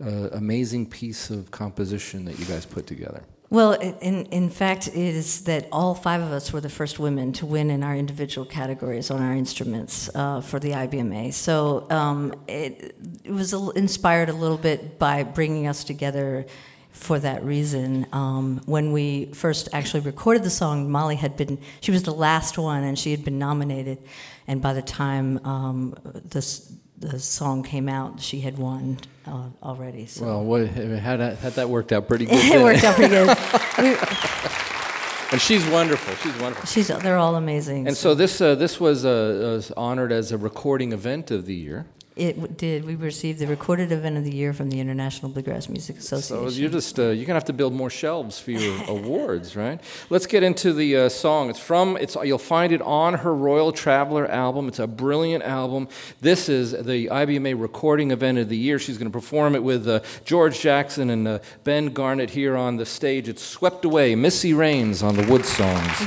[0.00, 3.22] amazing piece of composition that you guys put together.
[3.50, 7.32] Well, in, in fact, it is that all five of us were the first women
[7.34, 11.32] to win in our individual categories on our instruments uh, for the IBMA.
[11.32, 16.46] So um, it, it was a, inspired a little bit by bringing us together
[16.90, 18.06] for that reason.
[18.12, 22.56] Um, when we first actually recorded the song, Molly had been, she was the last
[22.56, 23.98] one and she had been nominated.
[24.46, 26.72] And by the time um, this,
[27.10, 30.06] the song came out, she had won uh, already.
[30.06, 30.24] So.
[30.24, 32.34] Well, what, had, had that worked out pretty good?
[32.36, 33.28] it worked out pretty good.
[35.32, 36.14] and she's wonderful.
[36.16, 36.66] She's wonderful.
[36.66, 37.86] She's, they're all amazing.
[37.86, 41.46] And so, so this, uh, this was, uh, was honored as a recording event of
[41.46, 41.86] the year.
[42.16, 42.84] It did.
[42.84, 46.48] We received the recorded event of the year from the International Bluegrass Music Association.
[46.48, 49.80] So you're just uh, you're gonna have to build more shelves for your awards, right?
[50.10, 51.50] Let's get into the uh, song.
[51.50, 54.68] It's from it's you'll find it on her Royal Traveller album.
[54.68, 55.88] It's a brilliant album.
[56.20, 58.78] This is the IBMA recording event of the year.
[58.78, 62.76] She's going to perform it with uh, George Jackson and uh, Ben Garnett here on
[62.76, 63.28] the stage.
[63.28, 64.14] It's swept away.
[64.14, 66.00] Missy Raines on the Wood Songs,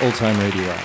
[0.00, 0.76] old time radio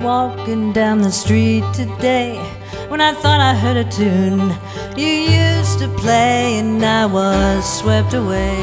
[0.00, 2.36] walking down the street today
[2.88, 4.52] when I thought I heard a tune
[4.96, 8.58] you used to play and I was swept away.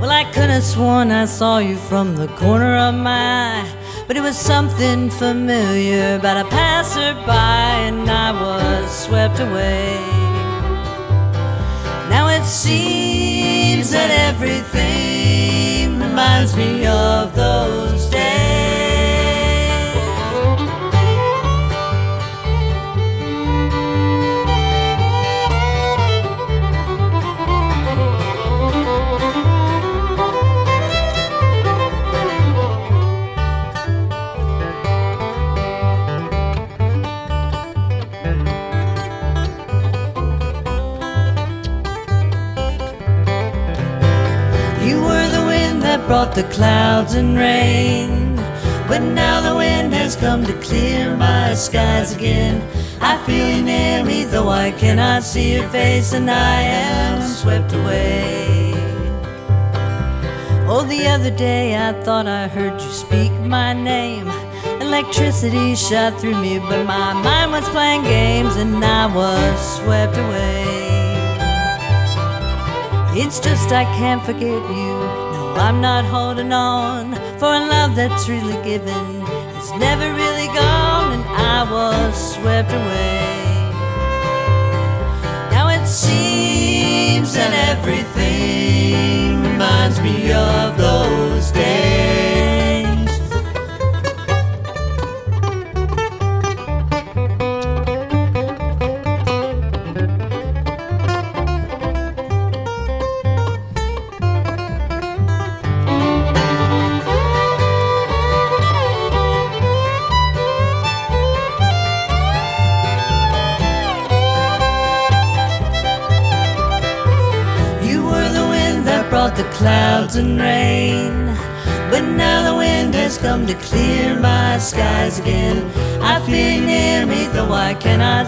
[0.00, 4.16] Well, I could have sworn I saw you from the corner of my eye, but
[4.16, 9.94] it was something familiar about a passerby and I was swept away.
[12.08, 18.51] Now it seems that everything reminds me of those days.
[46.12, 48.36] Brought the clouds and rain.
[48.86, 52.60] But now the wind has come to clear my skies again.
[53.00, 57.72] I feel you near me, though I cannot see your face, and I am swept
[57.72, 58.74] away.
[60.68, 64.28] Oh, the other day I thought I heard you speak my name.
[64.82, 70.82] Electricity shot through me, but my mind was playing games, and I was swept away.
[73.18, 74.91] It's just I can't forget you.
[75.56, 79.22] I'm not holding on for a love that's really given.
[79.56, 83.21] It's never really gone, and I was swept away.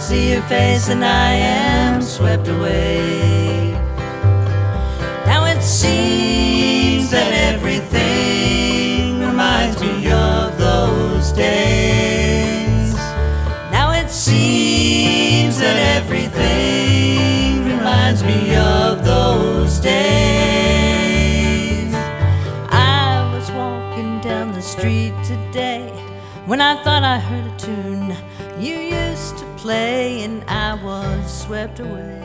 [0.04, 3.72] See your face, and I am swept away.
[5.24, 12.92] Now it seems that everything reminds me of those days.
[13.72, 19.94] Now it seems that everything reminds me of those days.
[22.68, 25.88] I was walking down the street today
[26.44, 27.43] when I thought I heard
[31.64, 32.20] swept away.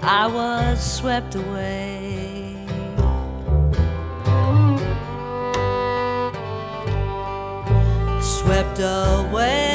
[0.00, 2.56] I was swept away.
[8.22, 9.67] Swept away.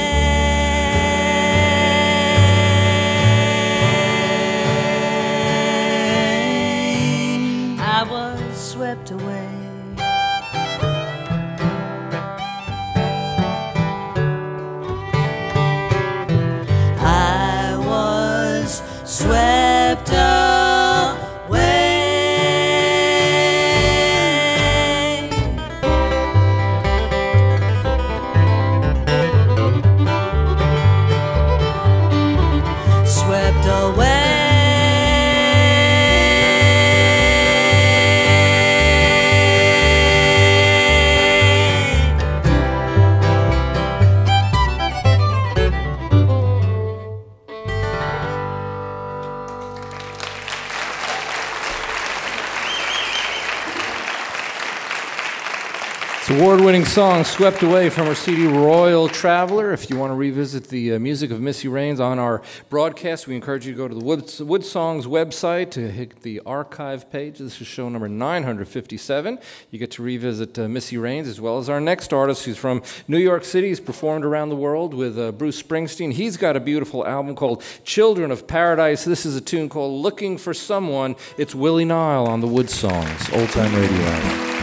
[56.94, 61.00] Song "Swept Away" from her CD "Royal Traveller." If you want to revisit the uh,
[61.00, 64.32] music of Missy Raines on our broadcast, we encourage you to go to the Wood,
[64.42, 67.40] Wood Songs website to hit the archive page.
[67.40, 69.40] This is show number 957.
[69.72, 72.84] You get to revisit uh, Missy Raines as well as our next artist, who's from
[73.08, 73.70] New York City.
[73.70, 76.14] He's performed around the world with uh, Bruce Springsteen.
[76.14, 80.38] He's got a beautiful album called "Children of Paradise." This is a tune called "Looking
[80.38, 84.63] for Someone." It's Willie Nile on the Wood Songs Old Time Radio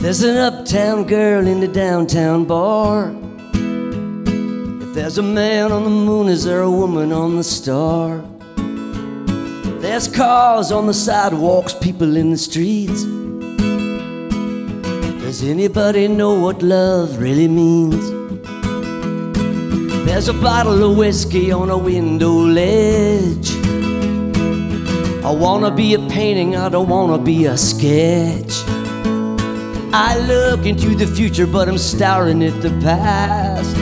[0.00, 3.14] There's an uptown girl in the downtown bar.
[3.52, 8.24] If there's a man on the moon, is there a woman on the star?
[9.82, 13.04] There's cars on the sidewalks, people in the streets.
[15.22, 18.10] Does anybody know what love really means?
[20.06, 23.50] There's a bottle of whiskey on a window ledge.
[25.22, 28.69] I wanna be a painting, I don't wanna be a sketch.
[29.92, 33.74] I look into the future, but I'm staring at the past.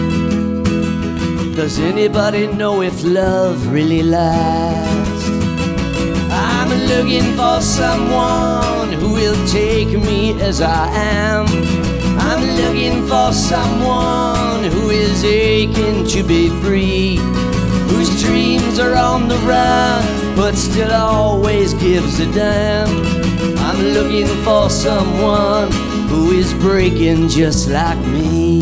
[1.54, 5.28] Does anybody know if love really lasts?
[6.30, 11.46] I'm looking for someone who will take me as I am.
[12.18, 17.16] I'm looking for someone who is aching to be free,
[17.90, 22.88] whose dreams are on the run, but still always gives a damn.
[23.58, 28.60] I'm looking for someone who is breaking just like me.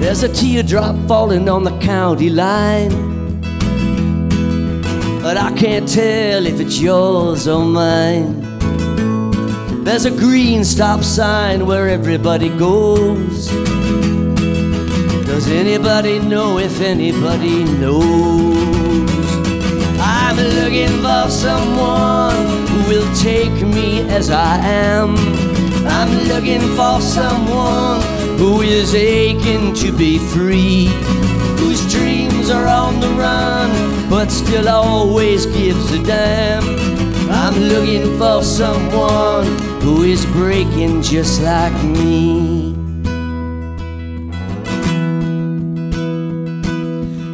[0.00, 2.90] There's a teardrop falling on the county line,
[5.22, 8.40] but I can't tell if it's yours or mine.
[9.84, 13.46] There's a green stop sign where everybody goes.
[15.26, 18.59] Does anybody know if anybody knows?
[20.88, 25.16] For someone who will take me as I am.
[25.86, 28.00] I'm looking for someone
[28.38, 30.86] who is aching to be free,
[31.58, 36.64] whose dreams are on the run, but still always gives a damn.
[37.30, 39.46] I'm looking for someone
[39.82, 42.74] who is breaking just like me.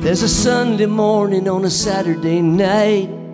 [0.02, 3.25] There's a Sunday morning on a Saturday night.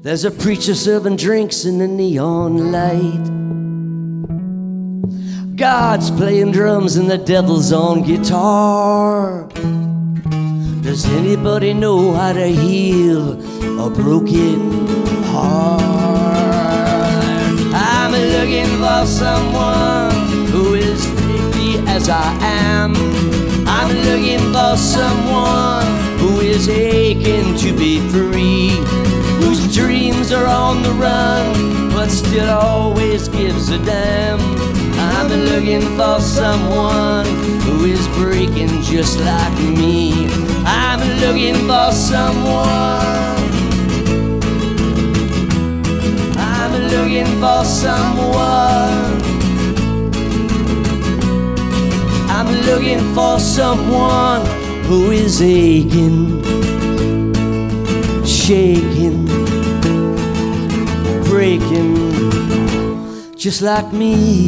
[0.00, 3.26] There's a preacher serving drinks in the neon light.
[5.56, 9.48] God's playing drums and the devil's on guitar.
[10.82, 13.32] Does anybody know how to heal
[13.80, 14.86] a broken
[15.24, 15.82] heart?
[17.74, 22.94] I'm looking for someone who is free as I am.
[23.66, 25.86] I'm looking for someone
[26.18, 28.70] who is aching to be free,
[30.28, 34.38] whose are on the run, but still always gives a damn.
[34.98, 37.24] I'm looking for someone
[37.62, 40.26] who is breaking just like me.
[40.66, 43.36] I'm looking for someone.
[46.36, 49.22] I'm looking for someone.
[52.28, 54.44] I'm looking for someone
[54.84, 56.42] who is aching,
[58.26, 59.27] shaking,
[61.48, 64.46] breaking, just like me.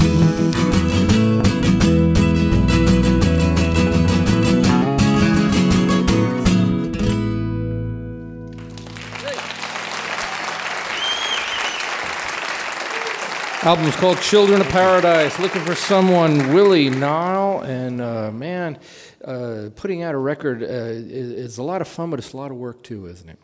[13.62, 15.38] Album's called Children of Paradise.
[15.38, 17.60] Looking for someone, Willie Nile.
[17.60, 18.78] And uh, man,
[19.24, 22.36] uh, putting out a record uh, is, is, a lot of fun, but it's a
[22.36, 23.38] lot of work too, isn't it?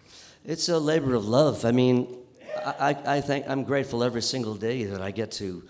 [0.45, 1.65] It's a labor of love.
[1.65, 2.26] I mean,
[2.57, 5.63] I, I, think I'm grateful every single day that I get to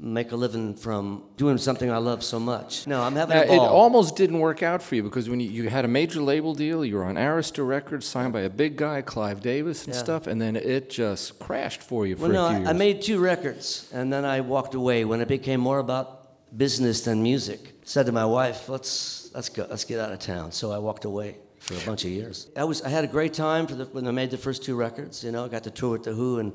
[0.00, 2.86] make a living from doing something I love so much.
[2.86, 5.50] No, I'm having Now, a it almost didn't work out for you because when you,
[5.50, 8.76] you had a major label deal, you were on Arista Records, signed by a big
[8.76, 10.00] guy, Clive Davis, and Yeah.
[10.00, 12.68] stuff, and then it just crashed for you for well, no, a few I, years.
[12.70, 17.02] I made two records, and then I walked away when it became more about business
[17.02, 17.74] than music.
[17.84, 21.04] Said to my wife, "Let's let's go, let's get out of town." So I walked
[21.04, 22.48] away for a bunch of years.
[22.56, 24.74] I was I had a great time for the, when I made the first two
[24.74, 25.22] records.
[25.22, 26.52] You know, I got to tour with the Who and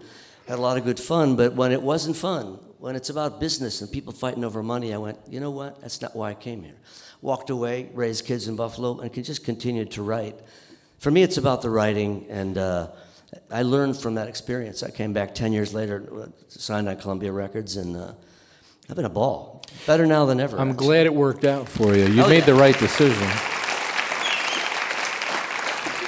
[0.48, 1.36] had a lot of good fun.
[1.36, 4.98] But when it wasn't fun, when it's about business and people fighting over money, I
[4.98, 5.82] went, you know what?
[5.82, 6.76] That's not why I came here.
[7.22, 10.36] Walked away, raised kids in Buffalo, and can just continued to write.
[11.00, 12.90] For me, it's about the writing, and uh,
[13.52, 14.84] I learned from that experience.
[14.84, 18.14] I came back 10 years later, uh, signed on Columbia Records, and uh,
[18.90, 19.64] I've been a ball.
[19.88, 20.58] Better now than ever.
[20.60, 22.06] I'm glad it worked out for you.
[22.06, 22.46] You Oh, made yeah.
[22.46, 23.28] the right decision.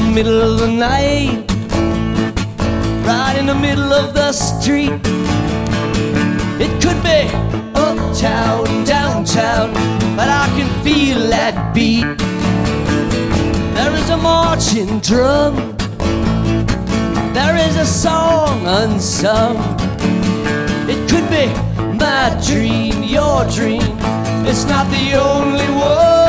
[0.00, 1.42] the middle of the night,
[3.06, 4.92] right in the middle of the street.
[6.60, 7.22] It could be
[7.74, 9.72] uptown, downtown,
[10.14, 12.04] but I can feel that beat.
[13.74, 15.54] There is a marching drum,
[17.32, 19.56] there is a song unsung.
[20.92, 21.46] It could be
[21.96, 23.96] my dream, your dream.
[24.44, 26.25] It's not the only one.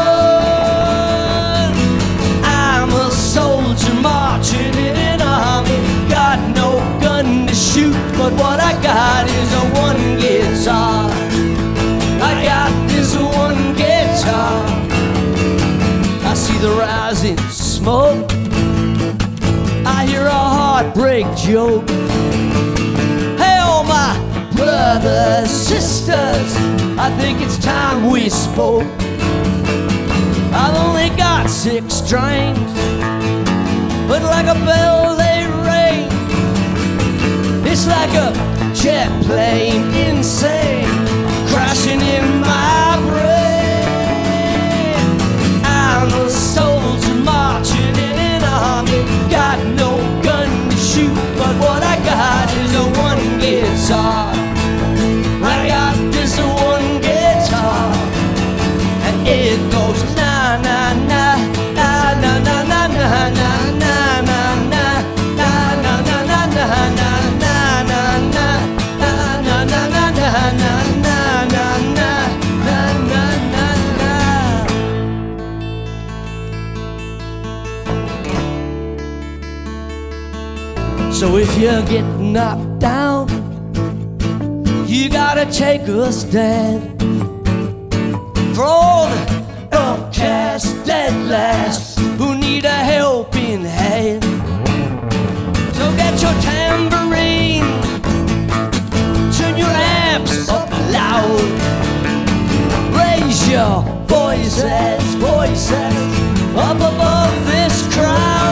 [4.48, 6.10] Marching in an army.
[6.10, 11.10] Got no gun to shoot, but what I got is a one guitar.
[12.22, 14.66] I got this one guitar.
[16.24, 18.32] I see the rising smoke.
[19.86, 21.88] I hear a heartbreak joke.
[23.38, 24.14] Hey, all my
[24.56, 26.56] brothers, sisters,
[26.98, 28.88] I think it's time we spoke.
[30.54, 32.72] I've only got six strings,
[34.08, 36.08] but like a bell they ring.
[37.70, 38.34] It's like a
[38.74, 40.97] jet plane, insane,
[81.28, 83.28] So if you get knocked down,
[84.88, 87.02] you gotta take a stand
[88.56, 94.24] for all the outcasts at last who need a helping hand.
[95.76, 97.68] So get your tambourine,
[99.36, 99.76] turn your
[100.08, 101.44] amps up loud,
[102.96, 105.98] raise your voices, voices
[106.56, 108.47] up above this crowd.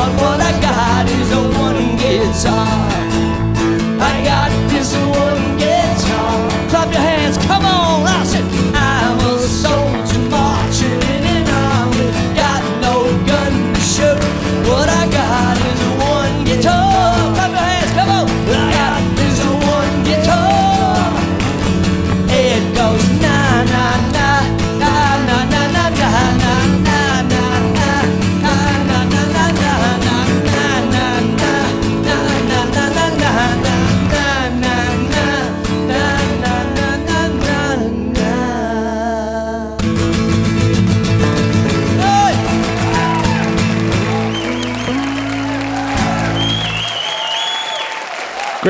[0.00, 0.49] 看过来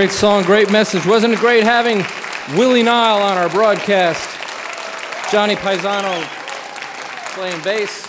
[0.00, 1.04] Great song, great message.
[1.04, 2.02] Wasn't it great having
[2.56, 4.26] Willie Nile on our broadcast?
[5.30, 6.24] Johnny Pisano
[7.34, 8.08] playing bass.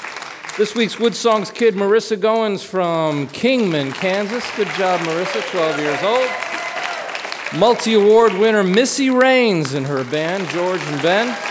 [0.58, 4.50] This week's Wood Songs kid, Marissa Goings from Kingman, Kansas.
[4.56, 7.60] Good job, Marissa, 12 years old.
[7.60, 11.51] Multi award winner Missy Raines and her band, George and Ben.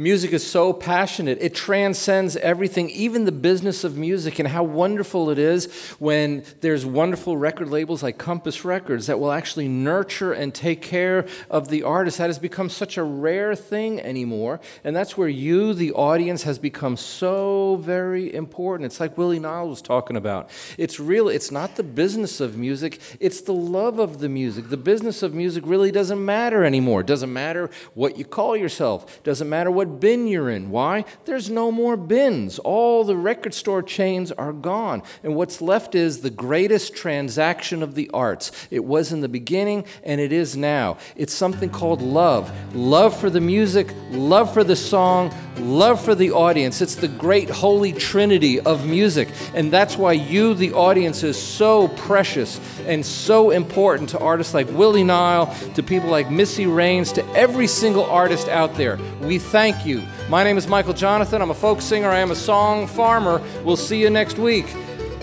[0.00, 1.36] Music is so passionate.
[1.42, 6.86] It transcends everything, even the business of music, and how wonderful it is when there's
[6.86, 11.82] wonderful record labels like Compass Records that will actually nurture and take care of the
[11.82, 12.16] artist.
[12.16, 14.60] That has become such a rare thing anymore.
[14.84, 18.86] And that's where you, the audience, has become so very important.
[18.86, 20.48] It's like Willie Nile was talking about.
[20.78, 24.70] It's really, it's not the business of music, it's the love of the music.
[24.70, 27.02] The business of music really doesn't matter anymore.
[27.02, 30.70] It doesn't matter what you call yourself, doesn't matter what bin you're in.
[30.70, 31.04] Why?
[31.24, 32.58] There's no more bins.
[32.60, 35.02] All the record store chains are gone.
[35.22, 38.52] And what's left is the greatest transaction of the arts.
[38.70, 40.98] It was in the beginning and it is now.
[41.16, 46.30] It's something called love love for the music, love for the song, love for the
[46.30, 46.80] audience.
[46.80, 49.28] It's the great holy trinity of music.
[49.54, 54.68] And that's why you, the audience, is so precious and so important to artists like
[54.70, 58.98] Willie Nile, to people like Missy Raines, to every single artist out there.
[59.22, 60.02] We thank you.
[60.28, 61.40] My name is Michael Johnathon.
[61.40, 62.08] I'm a folk singer.
[62.08, 63.42] I am a song farmer.
[63.64, 64.66] We'll see you next week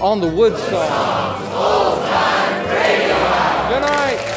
[0.02, 1.42] on the Wood Song.
[3.70, 4.34] Good night.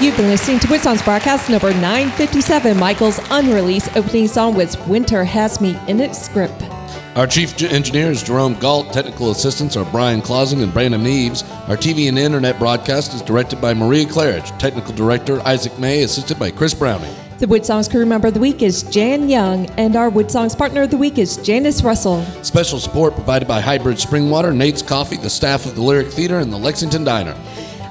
[0.00, 2.76] You've been listening to Woodsong's broadcast number 957.
[2.76, 6.75] Michael's unreleased opening song was Winter Has Me in its script.
[7.16, 8.92] Our chief engineer is Jerome Galt.
[8.92, 11.48] Technical assistants are Brian Clausen and Brandon Neves.
[11.66, 14.58] Our TV and internet broadcast is directed by Maria Claridge.
[14.58, 17.14] Technical director Isaac May, assisted by Chris Browning.
[17.38, 20.90] The Woodsongs crew member of the week is Jan Young, and our Woodsongs partner of
[20.90, 22.22] the week is Janice Russell.
[22.42, 26.52] Special support provided by Highbridge Springwater, Nate's Coffee, the staff of the Lyric Theater, and
[26.52, 27.34] the Lexington Diner.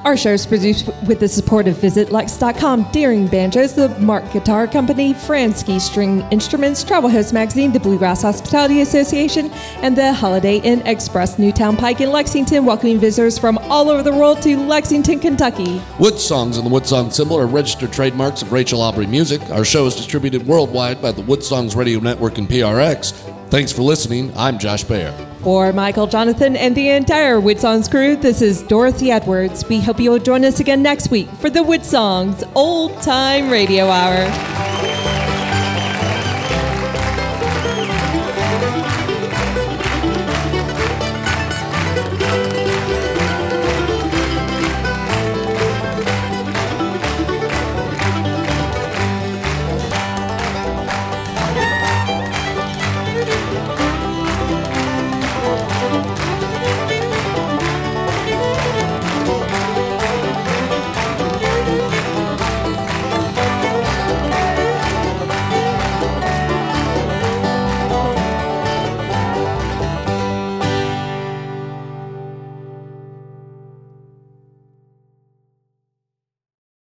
[0.06, 5.16] Our show is produced with the support of VisitLex.com, Deering Banjos, the Mark Guitar Company,
[5.16, 9.50] Fransky String Instruments, Travel Host Magazine, the Bluegrass Hospitality Association,
[9.82, 14.12] and the Holiday Inn Express, Newtown Pike in Lexington, welcoming visitors from all over the
[14.12, 15.82] world to Lexington, Kentucky.
[16.00, 19.42] Wood Songs and the Wood Song symbol are registered trademarks of Rachel Aubrey Music.
[19.50, 23.14] Our show is distributed worldwide by the Wood Songs Radio Network and PRX.
[23.50, 24.32] Thanks for listening.
[24.38, 25.25] I'm Josh Baer.
[25.46, 29.64] For Michael Johnathon and the entire Woodsongs crew, this is Dorothy Edwards.
[29.70, 34.95] We hope you'll join us again next week for the Woodsongs Old Time Radio Hour.